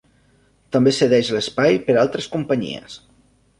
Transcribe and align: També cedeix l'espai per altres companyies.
També 0.75 0.93
cedeix 1.01 1.29
l'espai 1.35 1.79
per 1.89 1.99
altres 2.07 2.33
companyies. 2.39 3.01